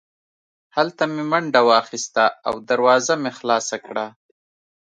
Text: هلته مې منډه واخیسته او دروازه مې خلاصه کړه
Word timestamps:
هلته 0.75 1.03
مې 1.13 1.23
منډه 1.31 1.61
واخیسته 1.69 2.25
او 2.47 2.53
دروازه 2.69 3.13
مې 3.21 3.31
خلاصه 3.37 3.75
کړه 3.85 4.05